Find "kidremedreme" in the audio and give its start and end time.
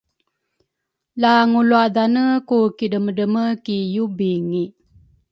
2.77-3.43